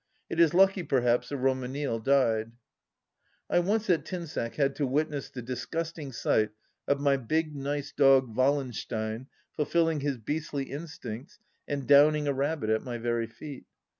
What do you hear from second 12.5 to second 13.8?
at my very feet.